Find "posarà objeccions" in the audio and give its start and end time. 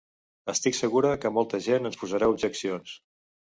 2.05-2.99